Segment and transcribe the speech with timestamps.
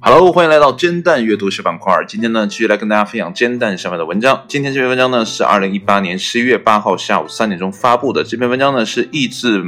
[0.00, 1.92] Hello，欢迎来到煎蛋阅读室板块。
[2.06, 4.44] 今天呢，继续来跟大家分享煎蛋上面的文章。
[4.46, 8.22] 今天这篇文章呢，是二零一八年十一月八号下午三点钟发布的。
[8.22, 9.60] 这篇文章呢，是译自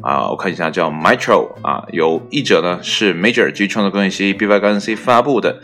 [0.00, 5.60] 啊，我看一下叫 Metro 啊，有译者呢是 Major G 创作工业协议 B Y 杠 C 发布的。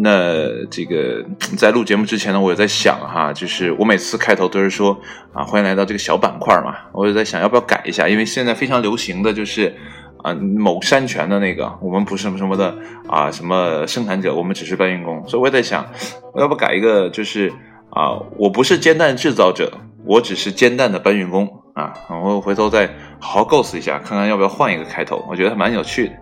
[0.00, 1.24] 那这个
[1.56, 5.00] 在录节目之前呢，我也在想哈，就是我每次开头都是说
[5.32, 9.74] 啊，欢迎来到这个小板块嘛，我就在想要不要改一下，因为现在非常流行的就是
[10.22, 12.74] 啊某山泉的那个，我们不是什么什么的
[13.08, 15.86] 啊什么生产者，我们只是搬运工，所以我也在想，
[16.32, 17.52] 我要不改一个，就是
[17.90, 19.72] 啊我不是煎蛋制造者，
[20.04, 21.92] 我只是煎蛋的搬运工啊，
[22.24, 22.86] 我回头再
[23.18, 26.14] 好好构思一下，看看要不要换一个开头，我觉得还蛮有趣的。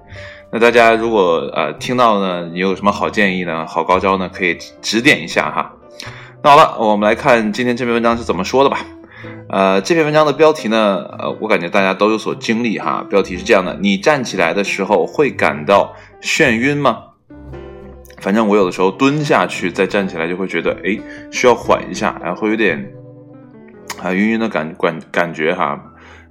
[0.52, 3.66] 那大家如果呃听到呢，你有什么好建议呢？
[3.66, 4.30] 好高招呢？
[4.32, 5.72] 可以指点一下哈。
[6.42, 8.78] 那好了，我们来看今天这篇文章是怎么说的吧。
[9.48, 13.06] 呃，这篇文章的标题呢，呃，我感觉大家都有所经历哈。
[13.08, 17.04] 标题是这样的：你站起来的时候会感到眩晕吗？
[18.18, 20.98] 反正我有的时候蹲下去再站起来就会觉得，哎，
[21.30, 22.92] 需要缓一下，然后会有点
[24.02, 25.80] 啊晕晕的感感感觉哈。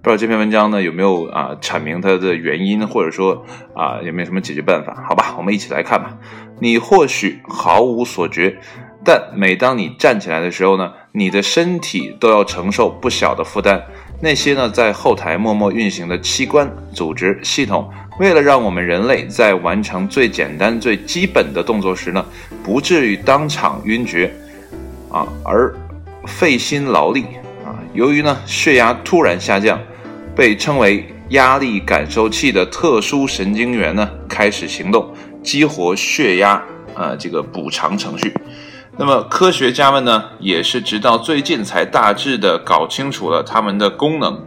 [0.01, 5.05] 不知道这篇文章呢有没有啊阐明它的原因，或者说啊有没有什么解决办法？
[5.07, 6.17] 好吧，我们一起来看吧。
[6.59, 8.57] 你或许毫无所觉，
[9.05, 13.81] 但每当你站起来的时候呢，你的身体都要承受不小的负担。
[14.21, 22.25] 那些呢在后台默默运行的器官、组织、系统，为了让我们人类在完成最简单、最基本的动作时呢，
[22.63, 24.31] 不至于当场晕厥
[25.09, 25.73] 啊，而
[26.27, 27.25] 费心劳力
[27.63, 27.79] 啊。
[27.93, 29.79] 由于呢血压突然下降。
[30.35, 35.09] 被称为压力感受器的特殊神经元呢，开始行动，
[35.41, 36.61] 激活血压
[36.93, 38.33] 啊这个补偿程序。
[38.97, 44.41] 那么科学家们呢，也是直到最近才大致的搞清楚了它们的功能。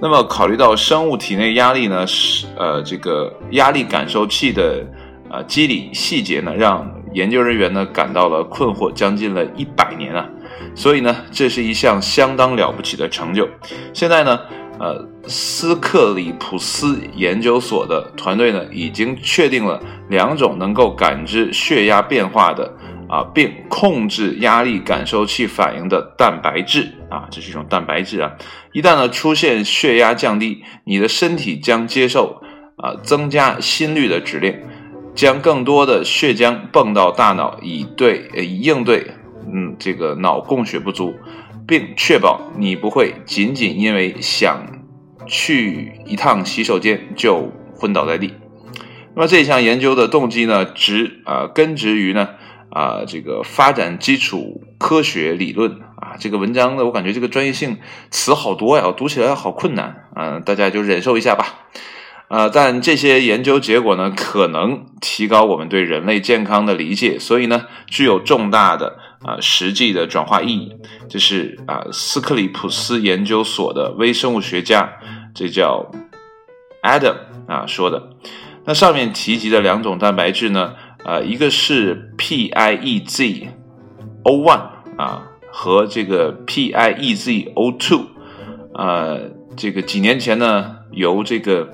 [0.00, 4.84] 那么考虑到生物体内压力呢，是呃这个压力感受器的
[5.30, 10.28] 呃机理细节呢，让研究人员呢感到了困惑，将近了一百年啊。
[10.74, 13.48] 所以呢，这是一项相当了不起的成就。
[13.92, 14.40] 现在呢。
[14.76, 22.68] 呃，斯克里普斯研究所的团队呢，已经确定了两种能够感知血压变化的
[23.14, 28.32] 啊，并控制压力感受器反应的蛋白质啊，这是一种蛋白质啊。
[28.72, 32.42] 一旦呢出现血压降低，你的身体将接受
[32.76, 34.58] 啊增加心率的指令，
[35.14, 39.06] 将更多的血浆泵到大脑，以对以应对
[39.46, 41.14] 嗯这个脑供血不足。
[41.66, 44.66] 并确保你不会仅仅因为想
[45.26, 48.34] 去一趟洗手间就昏倒在地。
[49.14, 52.28] 那么这项研究的动机呢，植啊根植于呢
[52.74, 56.16] 啊这个发展基础科学理论啊。
[56.18, 57.78] 这个文章呢，我感觉这个专业性
[58.10, 61.46] 词好多呀，我读起来好困难啊，大家就忍受一下吧。
[62.28, 68.98] 呃，但这些研究结果呢，可能提高我们对人类健康的理解，所以呢，具有重大的。
[69.24, 70.76] 啊，实际的转化意义，
[71.08, 74.98] 这是啊斯克里普斯研究所的微生物学家，
[75.34, 75.90] 这叫
[76.82, 77.14] Adam
[77.48, 78.10] 啊说的。
[78.66, 83.48] 那上面提及的两种蛋白质呢，啊一个是 PIEZ
[84.24, 84.60] O1
[84.96, 88.04] 啊和这个 PIEZ O2，
[88.74, 89.20] 呃
[89.56, 91.68] 这个几年前呢由这个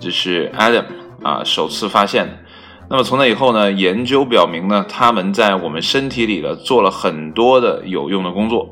[0.00, 0.84] 就是 Adam
[1.22, 2.44] 啊首次发现。
[2.92, 8.70] 那么从那以后呢，研究表明呢，他们在我们身体里呢做了很多的有用的工作。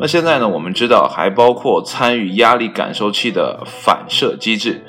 [0.00, 4.84] 那现在呢，我们知道还包括参与压力感受器的反射机制。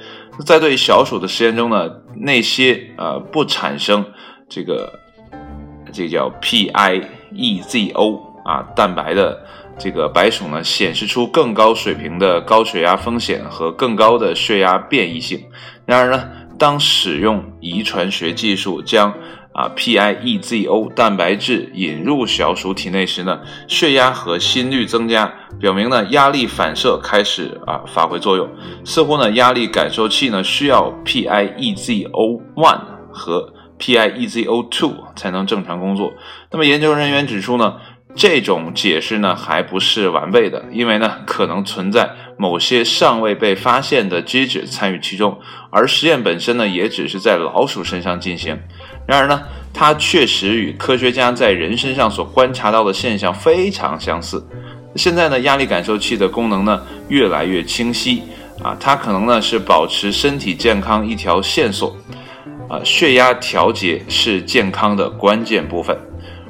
[0.46, 4.06] 在对小鼠的实验中呢，那些呃不产生
[4.50, 5.00] 这个
[5.94, 9.46] 这叫 PIEZO 啊蛋白的
[9.78, 15.44] 这个白鼠呢，显示出更高水平的高血压风险和更高的血压变异性。
[15.86, 16.30] 然而呢。
[16.60, 19.12] 当使用遗传学技术将
[19.54, 28.50] 啊 PIEZO 蛋白质引入小鼠体内时呢，血压和心率增加，表明呢压力反射开始啊发挥作用。
[28.86, 32.82] 似乎呢压力感受器呢需要 PIEZO1
[33.12, 36.14] 和 PIEZO2 才能正常工作。
[36.52, 37.76] 那么研究人员指出呢。
[38.14, 45.40] 这种解释呢还不是完备的，因为呢可能存在某些尚未被发现的机制参与其中，
[45.72, 48.60] 而实验本身呢也只是在老鼠身上进行。
[49.12, 49.42] 然而呢，
[49.74, 54.42] 它确实与科学家在人身上所观察到的现象非常相似。
[54.96, 58.24] 现在呢，压力感受器的功能呢越来越清晰
[58.64, 61.94] 啊，它可能呢是保持身体健康一条线索
[62.70, 65.94] 啊，血压调节是健康的关键部分。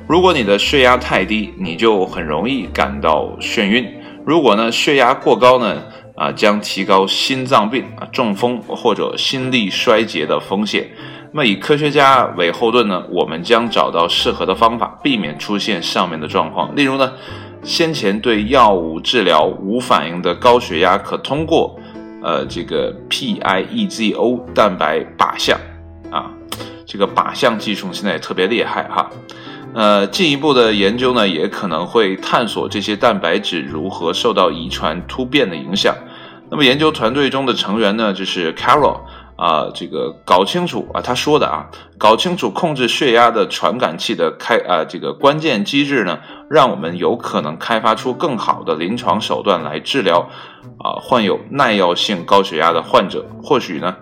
[0.07, 3.83] 如果你的血压太低，你就很容易感到眩晕；
[4.23, 5.81] 如果呢血压过高呢，
[6.15, 10.89] 啊，将提高心脏病啊、中风或者心力衰竭的风险。
[11.33, 16.75] 那么以科学家为后盾呢，我们将找到适合的方法，避免出现上面的状况。
[16.75, 17.13] 例如呢，
[17.63, 21.79] 先前对药物治疗无反应的高血压，可通过
[22.21, 25.57] 呃这个 PIEZO 蛋白靶向
[26.11, 26.29] 啊，
[26.85, 29.09] 这个靶向技术现在也特别厉害哈。
[29.73, 35.95] 呃，进一步的研究呢，也可能会探索这些蛋白质如何受到遗传突变的影响。
[36.49, 38.99] 那么研究团队中的成员呢，就是 Carol。
[39.37, 41.65] 啊，这个搞清楚啊，他说的啊，
[41.97, 50.29] 搞清楚控制血压的传感器的开啊，这个关键机制呢，让我们有可能开发出更好的临床手段来治疗
[50.77, 53.25] 啊患有耐药性高血压的患者。
[53.41, 53.95] 或许呢，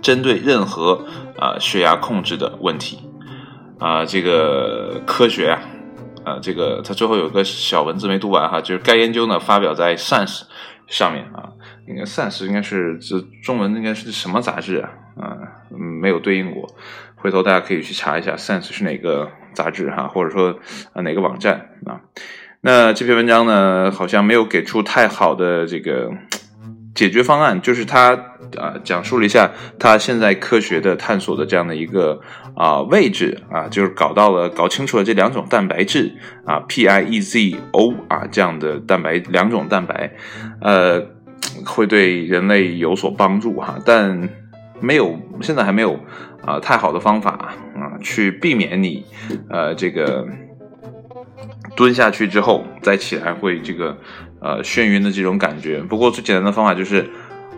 [0.00, 1.04] 针对任何
[1.36, 3.00] 啊血压控制的问题
[3.78, 5.60] 啊，这个科学啊，
[6.24, 10.42] 啊，这个他最后有个小文字没读完哈，就是该研究呢发表在 Science
[10.86, 11.50] 上面啊。
[11.86, 14.90] 应该《Science》应该是这中文应该是什么杂志啊？
[15.20, 15.36] 啊，
[15.70, 16.66] 没有对应过，
[17.14, 20.58] 回头大家可以去查一下《Science》是哪个杂志哈，或者说
[20.94, 22.00] 啊哪个网站啊？
[22.62, 26.10] 那这篇文章呢，好像没有给出太好的这个
[26.94, 28.12] 解决方案，就是他
[28.56, 32.20] 啊讲述了一下他现在科学的探索的这样的一个
[32.56, 36.14] 啊位置啊，就是搞到了搞清楚了这两种蛋白质
[36.44, 40.12] 啊 P I E Z O 啊这样的蛋白两种蛋白，
[40.60, 41.06] 呃。
[41.66, 44.28] 会对人类有所帮助哈，但
[44.80, 46.00] 没有现在还没有
[46.44, 47.32] 啊太好的方法
[47.76, 49.04] 啊去避免你
[49.50, 50.26] 呃这个
[51.76, 53.96] 蹲下去之后再起来会这个
[54.40, 55.80] 呃眩晕的这种感觉。
[55.80, 57.08] 不过最简单的方法就是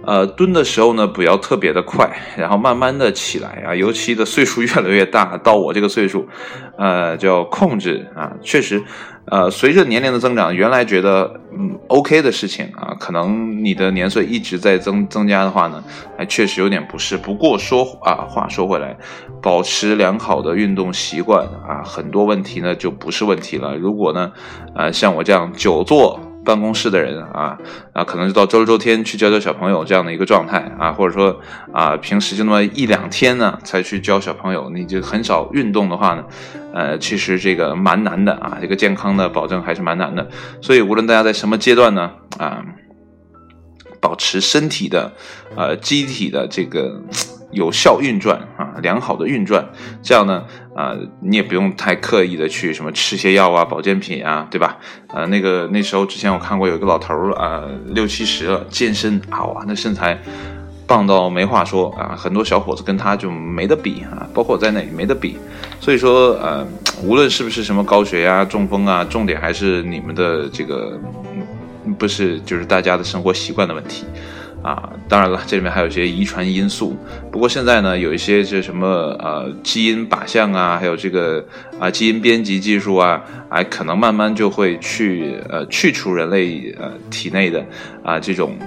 [0.06, 6.26] 呃蹲的时候呢不要特别的快，然后慢慢的起来啊，尤其的岁数越来越大，到我这个岁数，
[6.78, 8.82] 呃就要控制啊，确实。
[9.28, 15.82] 呃，随着年龄的增长，原来觉得嗯 OK 的事情啊，可能你的年岁一直在增增加的话呢，
[16.16, 17.16] 还确实有点不适。
[17.16, 18.96] 不过说啊，话说回来，
[19.42, 23.76] 保持良好的运动习惯啊，很多问题呢就不是问题了。
[23.76, 24.30] 如果呢，
[24.76, 26.20] 呃，像我这样久坐。
[26.46, 27.58] 办公室的人啊
[27.92, 31.40] 啊，可能就到周六周天去教教小朋友这样的一个状态啊，或者说
[31.72, 36.24] 啊，平时就那么一两天呢才去教小朋友，你就很少运动的话呢，
[36.72, 40.26] 呃，其实这个蛮难的啊，这个健康的保证还是蛮难的。
[40.62, 42.64] 所以无论大家在什么阶段呢啊，
[44.00, 45.12] 保持身体的
[45.56, 47.02] 呃机体的这个。
[47.56, 49.66] 有效运转啊，良好的运转，
[50.02, 50.44] 这样呢，
[50.74, 54.76] 啊，你也不用太刻意的去什么吃些药啊、保健品啊，对吧？
[55.08, 60.20] 呃，那个那时候之前我看过有一个老头儿啊，六七十了，健身啊，哇，那身材
[60.86, 65.38] 棒到没话说啊，很多小伙子跟他就没得比啊，包括我在内没得比。
[65.80, 66.66] 所以说，呃，
[67.02, 71.00] 无论是不是什么高血压、中风啊，重点还是你们的这个，
[71.98, 74.04] 不是就是大家的生活习惯的问题。
[74.66, 76.96] 啊，当然了，这里面还有一些遗传因素。
[77.30, 78.88] 不过现在呢，有一些这什么
[79.20, 81.46] 呃基因靶向啊，还有这个
[81.78, 87.64] 啊基因编辑技术啊，哎，可能慢慢就会去呃去除人类呃体内的
[88.02, 88.58] 啊这种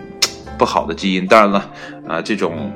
[0.58, 1.28] 不好的基因。
[1.28, 1.70] 当然了，
[2.08, 2.72] 啊这种。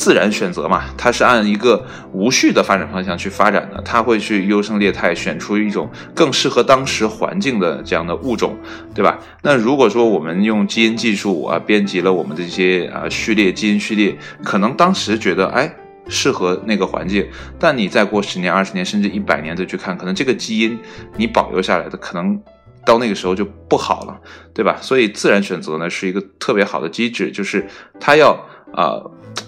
[0.00, 8.56] 自然选择嘛，它是按一个无序的发展方向去发展的，它会去优胜劣汰，选出一种更适合当时环境的这样的物种，
[8.94, 9.18] 对吧？
[9.42, 15.70] 那如果说我们用基因技术啊编辑了我们这些啊序列基因序列，可能当时觉得哎
[16.08, 17.28] 适合那个环境，
[17.58, 20.78] 但你再过十年、二十年甚至一百年再去看，可能这个基因
[21.18, 22.40] 你保留下来的可能
[22.86, 24.18] 到那个时候就不好了，
[24.54, 24.78] 对吧？
[24.80, 27.68] 所以自然选择呢是一个特别好的机制，就是
[28.00, 28.32] 它要
[28.72, 28.96] 啊。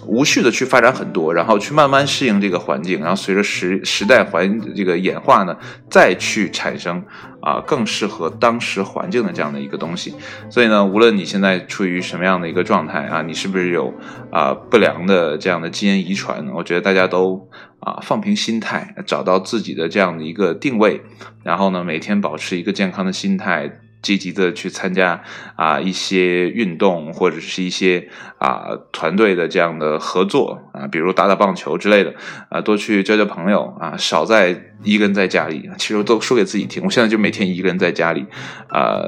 [0.05, 5.55] 无序的去发展很多，然后去慢慢适应这个环境，然后随着时时代环这个演化呢，
[5.89, 7.03] 再去产生
[7.41, 10.13] 啊更适合当时环境的这样的一个东西。
[10.49, 13.93] 所以呢，无论你现在处于什么样的一个状态啊，你是不是有
[14.31, 16.45] 啊不良的这样的基因遗传？
[16.53, 17.49] 我觉得大家都
[17.79, 21.01] 啊放平心态，找到自己的这样的一个定位，
[21.43, 23.79] 然后呢，每天保持一个健康的心态。
[24.03, 25.23] 积极的去参加
[25.55, 28.07] 啊一些运动或者是一些
[28.37, 32.13] 啊团队的这样的合作啊，比如打打棒球之类的
[32.49, 35.69] 啊，多去交交朋友啊，少在一个人在家里。
[35.77, 38.25] 其实都说给自己听，我现在就每天一个人在家里
[38.67, 39.01] 啊，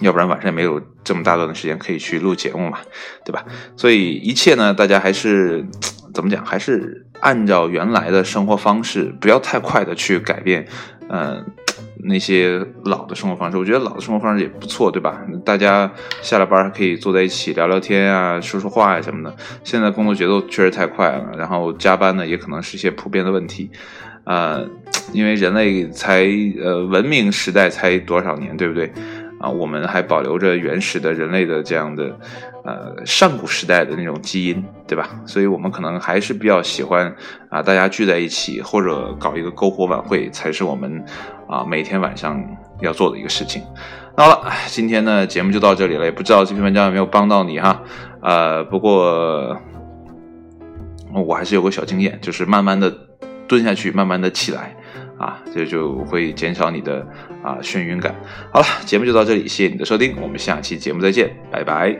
[0.00, 2.78] 要不然晚上也没有这么大段的时间可以去录节目嘛，
[3.24, 3.44] 对吧？
[3.74, 5.66] 所以一切呢，大家还是
[6.12, 10.66] 怎么讲，还是按照原来的生活方式，不要太快的去改变，
[11.08, 11.42] 嗯。
[12.02, 15.20] 那些老的生活方式，我觉得老的生活方式也不错，对吧？
[15.44, 15.90] 大家
[16.22, 19.36] 下了班还可以坐在一起聊聊天啊，说说话呀什么的。
[19.64, 23.70] 现在工作节奏确实太快了，然后加班呢也可能是一些普遍的问题。
[24.24, 24.68] 呃，
[25.12, 26.26] 因为人类才
[26.62, 28.92] 呃文明时代才多少年，对不对？
[29.40, 32.14] 啊，我们还保留着原始的人类的这样的
[32.62, 35.08] 呃上古时代的那种基因，对吧？
[35.24, 37.10] 所以我们可能还是比较喜欢
[37.48, 41.02] 啊，大家聚在一起或者搞一个篝火晚会，才是我们
[41.48, 42.38] 啊每天晚上
[42.80, 43.62] 要做的一个事情。
[44.14, 47.82] 那好了，今天呢节目就到这里了，也不知道这篇文章有没有帮到你哈。
[48.20, 49.56] 呃，不过
[51.14, 52.94] 我还是有个小经验，就是慢慢的
[53.48, 54.76] 蹲下去，慢慢的起来。
[55.20, 57.06] 啊，这就会减少你的
[57.42, 58.14] 啊眩晕感。
[58.50, 61.94] 好了，节目就到这里，谢谢你的收听，我们下期节目再见，拜拜。